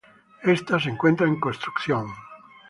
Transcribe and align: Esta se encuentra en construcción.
Esta 0.41 0.79
se 0.79 0.89
encuentra 0.89 1.27
en 1.27 1.39
construcción. 1.39 2.07